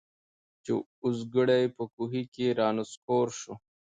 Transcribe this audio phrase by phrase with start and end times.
[0.63, 0.71] چي
[1.03, 3.53] اوزګړی په کوهي کي را نسکور سو